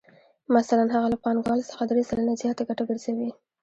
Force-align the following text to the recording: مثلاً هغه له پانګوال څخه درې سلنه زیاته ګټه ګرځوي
مثلاً 0.57 0.85
هغه 0.95 1.07
له 1.13 1.17
پانګوال 1.23 1.59
څخه 1.69 1.83
درې 1.87 2.03
سلنه 2.09 2.33
زیاته 2.41 2.63
ګټه 2.69 2.83
ګرځوي 2.89 3.29